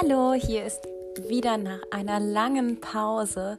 Hallo, 0.00 0.32
hier 0.32 0.64
ist 0.64 0.86
wieder 1.28 1.58
nach 1.58 1.80
einer 1.90 2.20
langen 2.20 2.80
Pause 2.80 3.56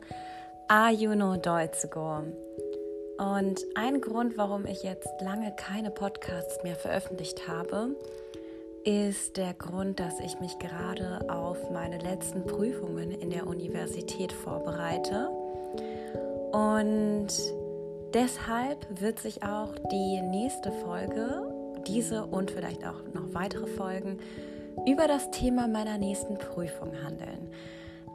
Ayuno 0.69 1.35
Deutsego. 1.35 2.23
Und 3.17 3.65
ein 3.75 3.99
Grund, 3.99 4.37
warum 4.37 4.65
ich 4.65 4.83
jetzt 4.83 5.09
lange 5.19 5.53
keine 5.57 5.91
Podcasts 5.91 6.63
mehr 6.63 6.77
veröffentlicht 6.77 7.49
habe, 7.49 7.89
ist 8.85 9.35
der 9.35 9.53
Grund, 9.53 9.99
dass 9.99 10.21
ich 10.21 10.39
mich 10.39 10.57
gerade 10.59 11.29
auf 11.29 11.71
meine 11.71 11.97
letzten 11.97 12.45
Prüfungen 12.45 13.11
in 13.11 13.31
der 13.31 13.45
Universität 13.45 14.31
vorbereite. 14.31 15.29
Und 16.53 17.27
deshalb 18.13 19.01
wird 19.01 19.19
sich 19.19 19.43
auch 19.43 19.75
die 19.91 20.21
nächste 20.21 20.71
Folge, 20.71 21.53
diese 21.85 22.25
und 22.25 22.51
vielleicht 22.51 22.85
auch 22.85 23.03
noch 23.13 23.33
weitere 23.33 23.67
Folgen, 23.67 24.19
über 24.85 25.07
das 25.07 25.31
Thema 25.31 25.67
meiner 25.67 25.97
nächsten 25.97 26.37
Prüfung 26.37 26.91
handeln. 27.03 27.49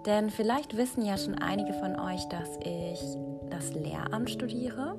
Denn 0.07 0.31
vielleicht 0.31 0.77
wissen 0.77 1.05
ja 1.05 1.17
schon 1.17 1.35
einige 1.35 1.73
von 1.73 1.99
euch, 1.99 2.25
dass 2.29 2.59
ich 2.63 3.01
das 3.51 3.73
Lehramt 3.73 4.31
studiere 4.31 4.97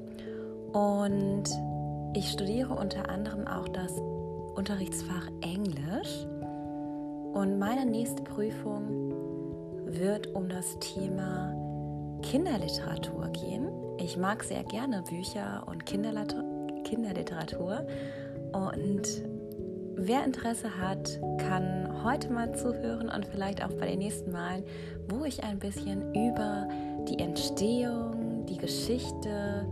und 0.73 1.43
ich 2.15 2.31
studiere 2.31 2.73
unter 2.73 3.09
anderem 3.09 3.47
auch 3.47 3.69
das 3.69 3.93
Unterrichtsfach 4.55 5.29
Englisch. 5.41 6.25
Und 7.33 7.59
meine 7.59 7.85
nächste 7.85 8.23
Prüfung 8.23 9.13
wird 9.85 10.33
um 10.33 10.49
das 10.49 10.79
Thema 10.79 11.53
Kinderliteratur 12.21 13.27
gehen. 13.29 13.69
Ich 13.97 14.17
mag 14.17 14.43
sehr 14.43 14.63
gerne 14.63 15.03
Bücher 15.03 15.63
und 15.67 15.85
Kinderliteratur 15.85 17.85
und 18.53 19.21
Wer 20.07 20.23
Interesse 20.23 20.69
hat, 20.77 21.19
kann 21.39 22.03
heute 22.03 22.31
mal 22.31 22.55
zuhören 22.55 23.09
und 23.09 23.25
vielleicht 23.25 23.63
auch 23.63 23.73
bei 23.73 23.87
den 23.87 23.97
nächsten 23.97 24.31
Malen, 24.31 24.63
wo 25.09 25.25
ich 25.25 25.43
ein 25.43 25.57
bisschen 25.57 26.13
über 26.13 26.67
die 27.09 27.17
Entstehung, 27.17 28.45
die 28.45 28.57
Geschichte 28.57 29.67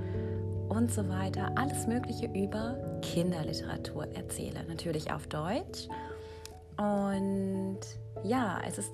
und 0.70 0.92
so 0.92 1.08
weiter, 1.08 1.52
alles 1.56 1.86
Mögliche 1.86 2.26
über 2.34 2.76
Kinderliteratur 3.04 4.08
erzähle. 4.16 4.64
Natürlich 4.68 5.12
auf 5.12 5.28
Deutsch. 5.28 5.88
Und 6.78 7.82
ja, 8.24 8.60
es 8.68 8.80
ist 8.80 8.92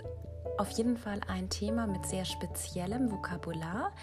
auf 0.58 0.70
jeden 0.72 0.98
Fall 0.98 1.22
ein 1.30 1.50
Thema 1.50 1.88
mit 1.88 2.06
sehr 2.06 2.26
speziellem 2.26 3.10
Vokabular. 3.10 3.94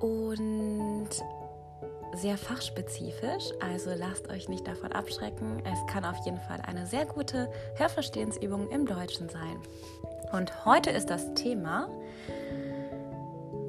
Und 0.00 1.10
sehr 2.14 2.38
fachspezifisch, 2.38 3.50
also 3.60 3.90
lasst 3.94 4.28
euch 4.30 4.48
nicht 4.48 4.66
davon 4.66 4.92
abschrecken. 4.92 5.62
Es 5.64 5.92
kann 5.92 6.04
auf 6.04 6.16
jeden 6.24 6.40
Fall 6.40 6.60
eine 6.66 6.86
sehr 6.86 7.06
gute 7.06 7.50
Hörverstehensübung 7.76 8.70
im 8.70 8.86
Deutschen 8.86 9.28
sein. 9.28 9.58
Und 10.32 10.64
heute 10.64 10.90
ist 10.90 11.10
das 11.10 11.34
Thema, 11.34 11.88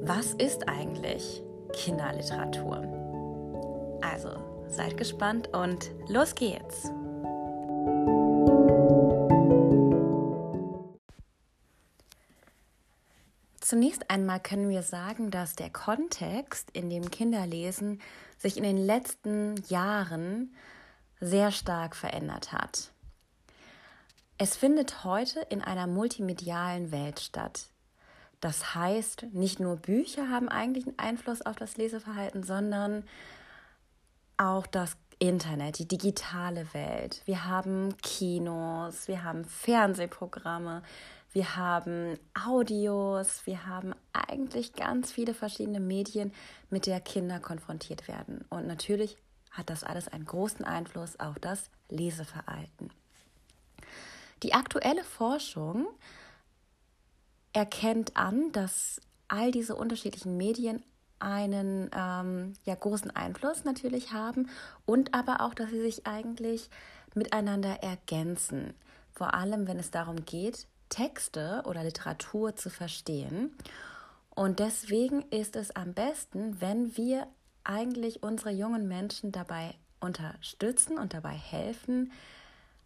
was 0.02 0.34
ist 0.34 0.68
eigentlich 0.68 1.42
Kinderliteratur? 1.72 2.82
Also 4.00 4.30
seid 4.68 4.96
gespannt 4.96 5.54
und 5.54 5.90
los 6.08 6.34
geht's! 6.34 6.90
Zunächst 13.68 14.08
einmal 14.08 14.40
können 14.40 14.70
wir 14.70 14.82
sagen, 14.82 15.30
dass 15.30 15.54
der 15.54 15.68
Kontext, 15.68 16.70
in 16.70 16.88
dem 16.88 17.10
Kinder 17.10 17.46
lesen, 17.46 18.00
sich 18.38 18.56
in 18.56 18.62
den 18.62 18.78
letzten 18.78 19.56
Jahren 19.68 20.54
sehr 21.20 21.52
stark 21.52 21.94
verändert 21.94 22.50
hat. 22.50 22.92
Es 24.38 24.56
findet 24.56 25.04
heute 25.04 25.40
in 25.50 25.60
einer 25.60 25.86
multimedialen 25.86 26.92
Welt 26.92 27.20
statt. 27.20 27.66
Das 28.40 28.74
heißt, 28.74 29.24
nicht 29.34 29.60
nur 29.60 29.76
Bücher 29.76 30.30
haben 30.30 30.48
eigentlich 30.48 30.86
einen 30.86 30.98
Einfluss 30.98 31.42
auf 31.42 31.56
das 31.56 31.76
Leseverhalten, 31.76 32.44
sondern 32.44 33.04
auch 34.38 34.66
das 34.66 34.96
Internet, 35.18 35.78
die 35.78 35.88
digitale 35.88 36.72
Welt. 36.72 37.22
Wir 37.24 37.46
haben 37.46 37.96
Kinos, 38.02 39.08
wir 39.08 39.24
haben 39.24 39.44
Fernsehprogramme, 39.44 40.82
wir 41.32 41.56
haben 41.56 42.18
Audios, 42.46 43.42
wir 43.44 43.66
haben 43.66 43.94
eigentlich 44.12 44.74
ganz 44.74 45.12
viele 45.12 45.34
verschiedene 45.34 45.80
Medien, 45.80 46.32
mit 46.70 46.86
der 46.86 47.00
Kinder 47.00 47.40
konfrontiert 47.40 48.08
werden. 48.08 48.44
Und 48.48 48.66
natürlich 48.66 49.16
hat 49.50 49.70
das 49.70 49.84
alles 49.84 50.08
einen 50.08 50.24
großen 50.24 50.64
Einfluss 50.64 51.18
auf 51.18 51.38
das 51.38 51.70
Leseverhalten. 51.88 52.90
Die 54.42 54.54
aktuelle 54.54 55.02
Forschung 55.02 55.88
erkennt 57.52 58.16
an, 58.16 58.52
dass 58.52 59.00
all 59.26 59.50
diese 59.50 59.74
unterschiedlichen 59.74 60.36
Medien 60.36 60.82
einen 61.20 61.90
ähm, 61.94 62.52
ja, 62.64 62.74
großen 62.74 63.14
Einfluss 63.14 63.64
natürlich 63.64 64.12
haben 64.12 64.48
und 64.86 65.14
aber 65.14 65.40
auch, 65.40 65.54
dass 65.54 65.70
sie 65.70 65.80
sich 65.80 66.06
eigentlich 66.06 66.70
miteinander 67.14 67.82
ergänzen. 67.82 68.74
Vor 69.12 69.34
allem, 69.34 69.66
wenn 69.66 69.78
es 69.78 69.90
darum 69.90 70.24
geht, 70.24 70.66
Texte 70.88 71.62
oder 71.66 71.84
Literatur 71.84 72.56
zu 72.56 72.70
verstehen. 72.70 73.56
Und 74.30 74.60
deswegen 74.60 75.22
ist 75.30 75.56
es 75.56 75.74
am 75.74 75.94
besten, 75.94 76.60
wenn 76.60 76.96
wir 76.96 77.26
eigentlich 77.64 78.22
unsere 78.22 78.50
jungen 78.50 78.88
Menschen 78.88 79.32
dabei 79.32 79.74
unterstützen 80.00 80.98
und 80.98 81.12
dabei 81.12 81.32
helfen, 81.32 82.12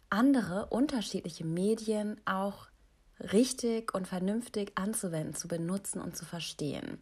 andere 0.09 0.67
unterschiedliche 0.67 1.45
Medien 1.45 2.19
auch 2.25 2.67
richtig 3.19 3.93
und 3.93 4.07
vernünftig 4.07 4.73
anzuwenden, 4.75 5.35
zu 5.35 5.47
benutzen 5.47 6.01
und 6.01 6.17
zu 6.17 6.25
verstehen. 6.25 6.99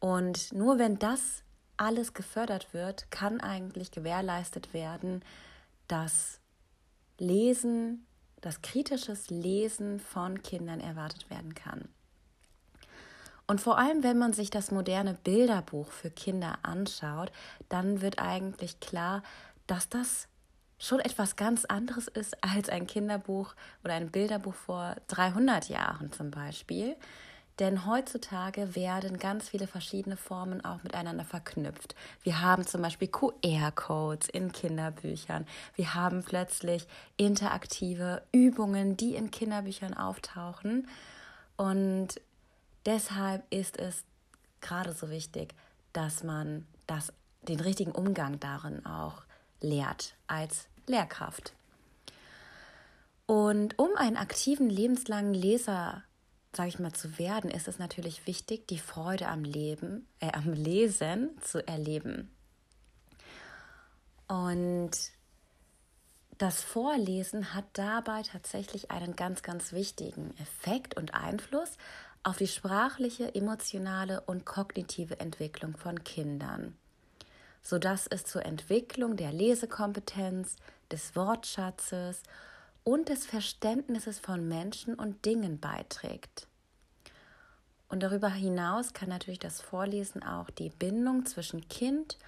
Und 0.00 0.52
nur 0.52 0.78
wenn 0.78 0.98
das 0.98 1.44
alles 1.76 2.12
gefördert 2.14 2.74
wird, 2.74 3.10
kann 3.10 3.40
eigentlich 3.40 3.90
gewährleistet 3.90 4.74
werden, 4.74 5.22
dass 5.86 6.40
Lesen 7.18 8.06
dass 8.40 8.62
kritisches 8.62 9.30
Lesen 9.30 10.00
von 10.00 10.42
Kindern 10.42 10.80
erwartet 10.80 11.30
werden 11.30 11.54
kann. 11.54 11.88
Und 13.46 13.60
vor 13.60 13.78
allem, 13.78 14.02
wenn 14.02 14.18
man 14.18 14.32
sich 14.32 14.50
das 14.50 14.70
moderne 14.70 15.14
Bilderbuch 15.14 15.90
für 15.90 16.10
Kinder 16.10 16.58
anschaut, 16.62 17.32
dann 17.68 18.00
wird 18.00 18.20
eigentlich 18.20 18.78
klar, 18.80 19.22
dass 19.66 19.88
das 19.88 20.28
schon 20.78 21.00
etwas 21.00 21.36
ganz 21.36 21.64
anderes 21.64 22.06
ist 22.08 22.42
als 22.42 22.68
ein 22.68 22.86
Kinderbuch 22.86 23.54
oder 23.84 23.94
ein 23.94 24.10
Bilderbuch 24.10 24.54
vor 24.54 24.96
300 25.08 25.68
Jahren 25.68 26.12
zum 26.12 26.30
Beispiel. 26.30 26.96
Denn 27.58 27.84
heutzutage 27.84 28.74
werden 28.74 29.18
ganz 29.18 29.50
viele 29.50 29.66
verschiedene 29.66 30.16
Formen 30.16 30.64
auch 30.64 30.82
miteinander 30.82 31.24
verknüpft. 31.24 31.94
Wir 32.22 32.40
haben 32.40 32.66
zum 32.66 32.80
Beispiel 32.80 33.08
QR-Codes 33.08 34.28
in 34.30 34.50
Kinderbüchern. 34.52 35.46
Wir 35.74 35.94
haben 35.94 36.24
plötzlich 36.24 36.86
interaktive 37.18 38.22
Übungen, 38.32 38.96
die 38.96 39.14
in 39.14 39.30
Kinderbüchern 39.30 39.94
auftauchen. 39.94 40.88
Und 41.56 42.20
deshalb 42.86 43.44
ist 43.52 43.78
es 43.78 44.04
gerade 44.62 44.94
so 44.94 45.10
wichtig, 45.10 45.54
dass 45.92 46.22
man 46.22 46.66
das, 46.86 47.12
den 47.42 47.60
richtigen 47.60 47.92
Umgang 47.92 48.40
darin 48.40 48.86
auch 48.86 49.22
lehrt 49.60 50.14
als 50.26 50.66
Lehrkraft. 50.86 51.52
Und 53.26 53.78
um 53.78 53.90
einen 53.96 54.16
aktiven 54.16 54.68
lebenslangen 54.68 55.34
Leser 55.34 56.02
sage 56.52 56.68
ich 56.68 56.78
mal, 56.78 56.92
zu 56.92 57.18
werden, 57.18 57.50
ist 57.50 57.68
es 57.68 57.78
natürlich 57.78 58.26
wichtig, 58.26 58.66
die 58.68 58.78
Freude 58.78 59.28
am 59.28 59.44
Leben, 59.44 60.06
äh, 60.18 60.32
am 60.32 60.52
Lesen 60.52 61.30
zu 61.42 61.66
erleben. 61.66 62.30
Und 64.26 64.90
das 66.38 66.62
Vorlesen 66.62 67.54
hat 67.54 67.66
dabei 67.74 68.22
tatsächlich 68.22 68.90
einen 68.90 69.14
ganz, 69.14 69.42
ganz 69.42 69.72
wichtigen 69.72 70.34
Effekt 70.38 70.96
und 70.96 71.14
Einfluss 71.14 71.76
auf 72.22 72.38
die 72.38 72.48
sprachliche, 72.48 73.34
emotionale 73.34 74.20
und 74.22 74.44
kognitive 74.44 75.20
Entwicklung 75.20 75.76
von 75.76 76.02
Kindern, 76.04 76.76
sodass 77.62 78.06
es 78.06 78.24
zur 78.24 78.44
Entwicklung 78.44 79.16
der 79.16 79.32
Lesekompetenz, 79.32 80.56
des 80.90 81.14
Wortschatzes 81.14 82.22
und 82.84 83.08
des 83.08 83.26
Verständnisses 83.26 84.18
von 84.18 84.48
Menschen 84.48 84.94
und 84.94 85.24
Dingen 85.24 85.60
beiträgt. 85.60 86.48
Und 87.90 88.04
darüber 88.04 88.28
hinaus 88.28 88.92
kann 88.94 89.08
natürlich 89.08 89.40
das 89.40 89.60
Vorlesen 89.60 90.22
auch 90.22 90.48
die 90.48 90.70
Bindung 90.70 91.26
zwischen 91.26 91.68
Kind 91.68 92.18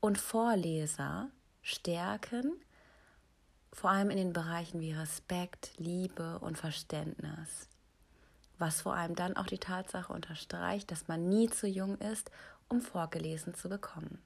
und 0.00 0.18
Vorleser 0.18 1.30
stärken, 1.62 2.52
vor 3.72 3.90
allem 3.90 4.10
in 4.10 4.16
den 4.16 4.32
Bereichen 4.32 4.80
wie 4.80 4.92
Respekt, 4.92 5.70
Liebe 5.78 6.40
und 6.40 6.58
Verständnis. 6.58 7.68
Was 8.58 8.82
vor 8.82 8.96
allem 8.96 9.14
dann 9.14 9.36
auch 9.36 9.46
die 9.46 9.58
Tatsache 9.58 10.12
unterstreicht, 10.12 10.90
dass 10.90 11.06
man 11.06 11.28
nie 11.28 11.48
zu 11.48 11.68
jung 11.68 11.96
ist, 11.98 12.32
um 12.68 12.80
vorgelesen 12.80 13.54
zu 13.54 13.68
bekommen. 13.68 14.18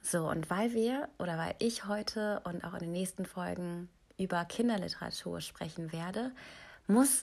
So, 0.00 0.28
und 0.28 0.50
weil 0.50 0.72
wir 0.72 1.08
oder 1.20 1.38
weil 1.38 1.54
ich 1.60 1.86
heute 1.86 2.40
und 2.40 2.64
auch 2.64 2.74
in 2.74 2.80
den 2.80 2.92
nächsten 2.92 3.26
Folgen 3.26 3.88
über 4.18 4.44
Kinderliteratur 4.44 5.40
sprechen 5.40 5.92
werde, 5.92 6.32
muss 6.88 7.22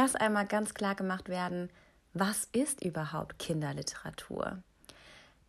erst 0.00 0.18
einmal 0.18 0.46
ganz 0.46 0.72
klar 0.72 0.94
gemacht 0.94 1.28
werden, 1.28 1.68
was 2.14 2.48
ist 2.52 2.82
überhaupt 2.82 3.38
Kinderliteratur? 3.38 4.62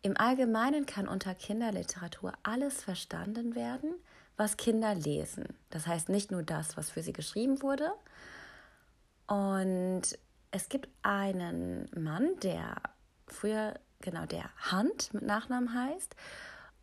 Im 0.02 0.16
Allgemeinen 0.18 0.84
kann 0.84 1.08
unter 1.08 1.34
Kinderliteratur 1.34 2.34
alles 2.42 2.82
verstanden 2.82 3.54
werden, 3.54 3.94
was 4.36 4.58
Kinder 4.58 4.94
lesen. 4.94 5.44
Das 5.70 5.86
heißt 5.86 6.10
nicht 6.10 6.30
nur 6.30 6.42
das, 6.42 6.76
was 6.76 6.90
für 6.90 7.02
sie 7.02 7.14
geschrieben 7.14 7.62
wurde. 7.62 7.92
Und 9.26 10.02
es 10.50 10.68
gibt 10.68 10.90
einen 11.00 11.88
Mann, 11.96 12.28
der 12.42 12.74
früher 13.28 13.80
genau 14.02 14.26
der 14.26 14.50
Hand 14.70 15.14
mit 15.14 15.22
Nachnamen 15.22 15.72
heißt. 15.72 16.14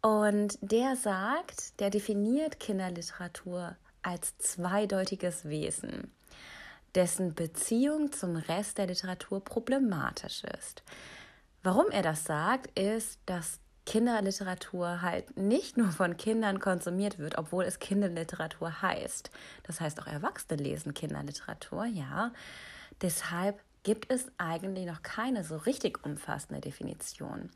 Und 0.01 0.57
der 0.61 0.95
sagt, 0.95 1.79
der 1.79 1.91
definiert 1.91 2.59
Kinderliteratur 2.59 3.75
als 4.01 4.37
zweideutiges 4.39 5.45
Wesen, 5.45 6.11
dessen 6.95 7.35
Beziehung 7.35 8.11
zum 8.11 8.35
Rest 8.35 8.77
der 8.77 8.87
Literatur 8.87 9.43
problematisch 9.43 10.43
ist. 10.43 10.83
Warum 11.63 11.89
er 11.91 12.01
das 12.01 12.23
sagt, 12.23 12.77
ist, 12.79 13.19
dass 13.25 13.59
Kinderliteratur 13.85 15.01
halt 15.01 15.35
nicht 15.35 15.75
nur 15.75 15.89
von 15.91 16.15
Kindern 16.15 16.59
konsumiert 16.59 17.17
wird, 17.17 17.37
obwohl 17.37 17.63
es 17.63 17.79
Kinderliteratur 17.79 18.81
heißt. 18.81 19.31
Das 19.63 19.81
heißt, 19.81 19.99
auch 20.01 20.07
Erwachsene 20.07 20.61
lesen 20.61 20.93
Kinderliteratur, 20.93 21.85
ja. 21.85 22.31
Deshalb 23.01 23.59
gibt 23.83 24.11
es 24.11 24.27
eigentlich 24.37 24.85
noch 24.85 25.01
keine 25.01 25.43
so 25.43 25.57
richtig 25.57 26.05
umfassende 26.05 26.61
Definition. 26.61 27.49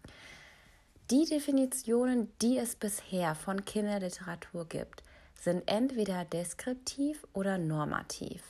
Die 1.12 1.26
Definitionen, 1.26 2.32
die 2.42 2.58
es 2.58 2.76
bisher 2.76 3.36
von 3.36 3.66
Kinderliteratur 3.66 4.68
gibt, 4.68 5.04
sind 5.40 5.64
entweder 5.68 6.26
deskriptiv 6.26 7.28
oder 7.34 7.58
normativ. 7.58 8.42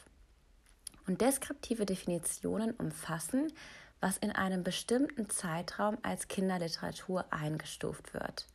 Und 1.07 1.21
deskriptive 1.21 1.85
Definitionen 1.85 2.71
umfassen, 2.71 3.51
was 3.99 4.17
in 4.17 4.31
einem 4.31 4.63
bestimmten 4.63 5.29
Zeitraum 5.29 5.97
als 6.01 6.27
Kinderliteratur 6.27 7.25
eingestuft 7.29 8.13
wird. 8.13 8.47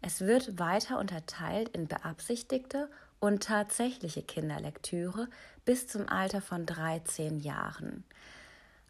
Es 0.00 0.20
wird 0.20 0.58
weiter 0.58 0.98
unterteilt 0.98 1.70
in 1.70 1.88
beabsichtigte 1.88 2.88
und 3.20 3.42
tatsächliche 3.42 4.22
Kinderlektüre 4.22 5.28
bis 5.64 5.88
zum 5.88 6.08
Alter 6.08 6.40
von 6.40 6.66
13 6.66 7.40
Jahren. 7.40 8.04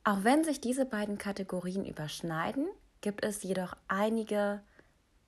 Auch 0.05 0.25
wenn 0.25 0.45
sich 0.45 0.61
diese 0.61 0.85
beiden 0.85 1.19
Kategorien 1.19 1.85
überschneiden, 1.85 2.69
gibt 3.01 3.25
es 3.25 3.43
jedoch 3.43 3.75
einige 3.89 4.61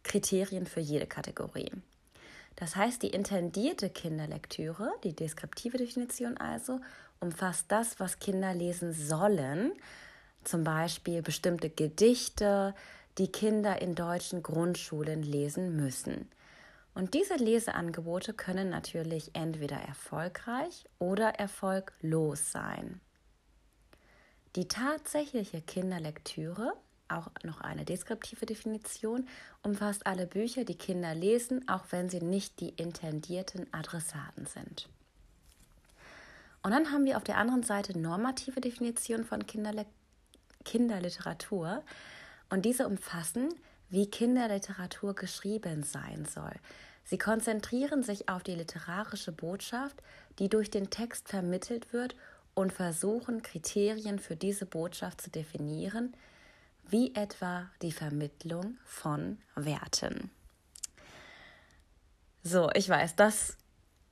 Kriterien 0.02 0.66
für 0.66 0.80
jede 0.80 1.06
Kategorie. 1.06 1.70
Das 2.56 2.76
heißt, 2.76 3.02
die 3.02 3.08
intendierte 3.08 3.88
Kinderlektüre, 3.88 4.92
die 5.04 5.14
deskriptive 5.14 5.78
Definition 5.78 6.36
also, 6.36 6.80
umfasst 7.20 7.66
das, 7.68 8.00
was 8.00 8.18
Kinder 8.18 8.54
lesen 8.54 8.92
sollen, 8.92 9.72
zum 10.44 10.64
Beispiel 10.64 11.22
bestimmte 11.22 11.70
Gedichte, 11.70 12.74
die 13.18 13.30
Kinder 13.30 13.80
in 13.82 13.94
deutschen 13.94 14.42
Grundschulen 14.42 15.22
lesen 15.22 15.76
müssen. 15.76 16.28
Und 16.94 17.14
diese 17.14 17.36
Leseangebote 17.36 18.34
können 18.34 18.70
natürlich 18.70 19.30
entweder 19.34 19.76
erfolgreich 19.76 20.84
oder 20.98 21.30
erfolglos 21.30 22.50
sein. 22.50 23.00
Die 24.56 24.66
tatsächliche 24.66 25.62
Kinderlektüre, 25.62 26.72
auch 27.10 27.28
noch 27.44 27.60
eine 27.60 27.84
deskriptive 27.84 28.46
Definition, 28.46 29.26
umfasst 29.62 30.06
alle 30.06 30.26
Bücher, 30.26 30.64
die 30.64 30.76
Kinder 30.76 31.14
lesen, 31.14 31.68
auch 31.68 31.84
wenn 31.90 32.08
sie 32.08 32.20
nicht 32.20 32.60
die 32.60 32.70
intendierten 32.70 33.66
Adressaten 33.72 34.46
sind. 34.46 34.88
Und 36.62 36.72
dann 36.72 36.92
haben 36.92 37.04
wir 37.04 37.16
auf 37.16 37.24
der 37.24 37.38
anderen 37.38 37.62
Seite 37.62 37.98
normative 37.98 38.60
Definitionen 38.60 39.24
von 39.24 39.46
Kinderle 39.46 39.86
Kinderliteratur. 40.64 41.82
Und 42.50 42.64
diese 42.64 42.86
umfassen, 42.86 43.48
wie 43.88 44.10
Kinderliteratur 44.10 45.14
geschrieben 45.14 45.82
sein 45.82 46.24
soll. 46.24 46.52
Sie 47.04 47.18
konzentrieren 47.18 48.02
sich 48.02 48.28
auf 48.28 48.42
die 48.42 48.54
literarische 48.54 49.32
Botschaft, 49.32 50.02
die 50.38 50.48
durch 50.48 50.70
den 50.70 50.90
Text 50.90 51.28
vermittelt 51.28 51.92
wird 51.92 52.14
und 52.54 52.72
versuchen 52.72 53.42
Kriterien 53.42 54.18
für 54.18 54.36
diese 54.36 54.66
Botschaft 54.66 55.20
zu 55.20 55.30
definieren, 55.30 56.14
wie 56.90 57.14
etwa 57.14 57.70
die 57.82 57.92
Vermittlung 57.92 58.76
von 58.84 59.38
Werten. 59.54 60.30
So, 62.42 62.70
ich 62.74 62.88
weiß, 62.88 63.16
das 63.16 63.56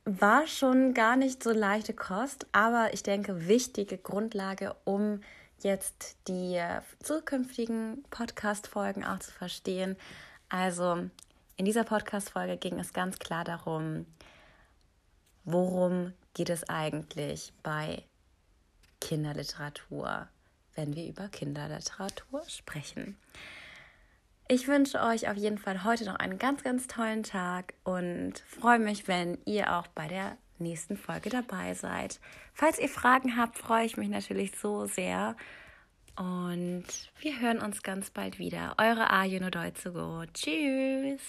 war 0.05 0.47
schon 0.47 0.93
gar 0.93 1.15
nicht 1.15 1.43
so 1.43 1.51
leichte 1.51 1.93
Kost, 1.93 2.47
aber 2.51 2.93
ich 2.93 3.03
denke, 3.03 3.47
wichtige 3.47 3.97
Grundlage, 3.97 4.75
um 4.85 5.21
jetzt 5.61 6.15
die 6.27 6.59
zukünftigen 7.01 8.03
Podcast-Folgen 8.09 9.03
auch 9.03 9.19
zu 9.19 9.31
verstehen. 9.31 9.97
Also, 10.47 11.09
in 11.57 11.65
dieser 11.65 11.83
Podcast-Folge 11.83 12.57
ging 12.57 12.79
es 12.79 12.93
ganz 12.93 13.19
klar 13.19 13.43
darum, 13.43 14.05
worum 15.43 16.13
geht 16.33 16.49
es 16.49 16.69
eigentlich 16.69 17.51
bei 17.63 18.03
Kinderliteratur, 19.01 20.27
wenn 20.79 20.95
wir 20.95 21.07
über 21.07 21.27
Kinderliteratur 21.27 22.41
sprechen. 22.47 23.17
Ich 24.47 24.67
wünsche 24.67 25.01
euch 25.01 25.29
auf 25.29 25.35
jeden 25.35 25.57
Fall 25.57 25.83
heute 25.83 26.05
noch 26.05 26.15
einen 26.15 26.39
ganz, 26.39 26.63
ganz 26.63 26.87
tollen 26.87 27.23
Tag 27.23 27.73
und 27.83 28.39
freue 28.47 28.79
mich, 28.79 29.07
wenn 29.09 29.37
ihr 29.45 29.75
auch 29.75 29.87
bei 29.87 30.07
der 30.07 30.37
nächsten 30.57 30.95
Folge 30.95 31.29
dabei 31.29 31.73
seid. 31.73 32.21
Falls 32.53 32.79
ihr 32.79 32.87
Fragen 32.87 33.35
habt, 33.35 33.57
freue 33.57 33.85
ich 33.85 33.97
mich 33.97 34.07
natürlich 34.07 34.57
so 34.57 34.85
sehr. 34.85 35.35
Und 36.15 36.85
wir 37.19 37.39
hören 37.41 37.59
uns 37.59 37.83
ganz 37.83 38.09
bald 38.09 38.39
wieder. 38.39 38.75
Eure 38.77 39.09
Arjen 39.09 39.43
Tschüss. 40.33 41.21